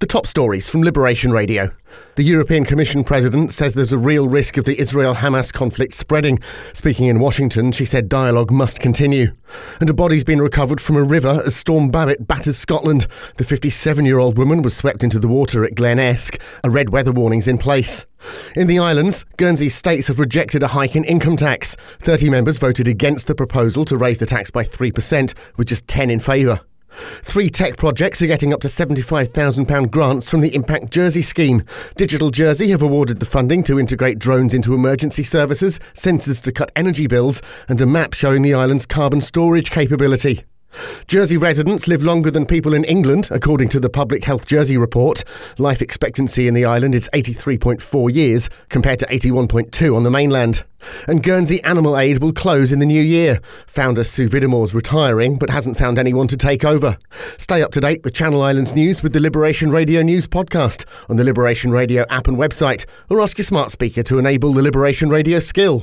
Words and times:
The 0.00 0.06
top 0.06 0.28
stories 0.28 0.68
from 0.68 0.82
Liberation 0.82 1.32
Radio. 1.32 1.72
The 2.14 2.22
European 2.22 2.64
Commission 2.64 3.02
president 3.02 3.52
says 3.52 3.74
there's 3.74 3.92
a 3.92 3.98
real 3.98 4.28
risk 4.28 4.56
of 4.56 4.64
the 4.64 4.78
Israel 4.78 5.16
Hamas 5.16 5.52
conflict 5.52 5.92
spreading. 5.92 6.38
Speaking 6.72 7.06
in 7.06 7.18
Washington, 7.18 7.72
she 7.72 7.84
said 7.84 8.08
dialogue 8.08 8.52
must 8.52 8.78
continue. 8.78 9.34
And 9.80 9.90
a 9.90 9.92
body's 9.92 10.22
been 10.22 10.40
recovered 10.40 10.80
from 10.80 10.94
a 10.94 11.02
river 11.02 11.42
as 11.44 11.56
Storm 11.56 11.90
Babet 11.90 12.28
batters 12.28 12.56
Scotland. 12.56 13.08
The 13.38 13.44
57 13.44 14.04
year 14.04 14.20
old 14.20 14.38
woman 14.38 14.62
was 14.62 14.76
swept 14.76 15.02
into 15.02 15.18
the 15.18 15.26
water 15.26 15.64
at 15.64 15.74
Glen 15.74 15.98
Esk. 15.98 16.40
A 16.62 16.70
red 16.70 16.90
weather 16.90 17.10
warning's 17.10 17.48
in 17.48 17.58
place. 17.58 18.06
In 18.54 18.68
the 18.68 18.78
islands, 18.78 19.24
Guernsey 19.36 19.68
states 19.68 20.06
have 20.06 20.20
rejected 20.20 20.62
a 20.62 20.68
hike 20.68 20.94
in 20.94 21.02
income 21.06 21.36
tax. 21.36 21.76
30 22.02 22.30
members 22.30 22.58
voted 22.58 22.86
against 22.86 23.26
the 23.26 23.34
proposal 23.34 23.84
to 23.86 23.96
raise 23.96 24.18
the 24.18 24.26
tax 24.26 24.48
by 24.48 24.62
3%, 24.62 25.34
with 25.56 25.66
just 25.66 25.88
10 25.88 26.08
in 26.08 26.20
favour. 26.20 26.60
Three 26.90 27.50
tech 27.50 27.76
projects 27.76 28.22
are 28.22 28.26
getting 28.26 28.52
up 28.52 28.60
to 28.62 28.68
£75,000 28.68 29.90
grants 29.90 30.28
from 30.28 30.40
the 30.40 30.54
Impact 30.54 30.90
Jersey 30.90 31.22
scheme. 31.22 31.62
Digital 31.96 32.30
Jersey 32.30 32.70
have 32.70 32.82
awarded 32.82 33.20
the 33.20 33.26
funding 33.26 33.62
to 33.64 33.78
integrate 33.78 34.18
drones 34.18 34.54
into 34.54 34.74
emergency 34.74 35.24
services, 35.24 35.78
sensors 35.94 36.42
to 36.42 36.52
cut 36.52 36.72
energy 36.74 37.06
bills, 37.06 37.42
and 37.68 37.80
a 37.80 37.86
map 37.86 38.14
showing 38.14 38.42
the 38.42 38.54
island's 38.54 38.86
carbon 38.86 39.20
storage 39.20 39.70
capability. 39.70 40.47
Jersey 41.06 41.36
residents 41.36 41.88
live 41.88 42.02
longer 42.02 42.30
than 42.30 42.46
people 42.46 42.74
in 42.74 42.84
England, 42.84 43.28
according 43.30 43.68
to 43.70 43.80
the 43.80 43.90
Public 43.90 44.24
Health 44.24 44.46
Jersey 44.46 44.76
report. 44.76 45.24
Life 45.58 45.80
expectancy 45.80 46.46
in 46.46 46.54
the 46.54 46.64
island 46.64 46.94
is 46.94 47.10
83.4 47.14 48.12
years, 48.12 48.48
compared 48.68 48.98
to 49.00 49.06
81.2 49.06 49.96
on 49.96 50.02
the 50.02 50.10
mainland. 50.10 50.64
And 51.08 51.22
Guernsey 51.22 51.62
Animal 51.64 51.98
Aid 51.98 52.22
will 52.22 52.32
close 52.32 52.72
in 52.72 52.78
the 52.78 52.86
new 52.86 53.02
year. 53.02 53.40
Founder 53.66 54.04
Sue 54.04 54.28
Vidamour's 54.28 54.74
retiring, 54.74 55.36
but 55.36 55.50
hasn't 55.50 55.76
found 55.76 55.98
anyone 55.98 56.28
to 56.28 56.36
take 56.36 56.64
over. 56.64 56.98
Stay 57.36 57.62
up 57.62 57.72
to 57.72 57.80
date 57.80 58.04
with 58.04 58.14
Channel 58.14 58.42
Islands 58.42 58.74
news 58.74 59.02
with 59.02 59.12
the 59.12 59.20
Liberation 59.20 59.70
Radio 59.70 60.02
News 60.02 60.28
podcast 60.28 60.84
on 61.08 61.16
the 61.16 61.24
Liberation 61.24 61.72
Radio 61.72 62.04
app 62.10 62.28
and 62.28 62.36
website, 62.36 62.84
or 63.10 63.20
ask 63.20 63.38
your 63.38 63.44
smart 63.44 63.72
speaker 63.72 64.02
to 64.04 64.18
enable 64.18 64.52
the 64.52 64.62
Liberation 64.62 65.08
Radio 65.08 65.40
skill. 65.40 65.76